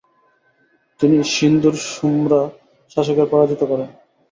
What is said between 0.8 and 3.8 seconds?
তিনি সিন্ধুর সুম্রা শাসকের পরাজিত